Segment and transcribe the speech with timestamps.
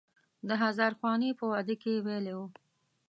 [0.47, 2.39] د هزار خوانې په واده کې یې ویلی و.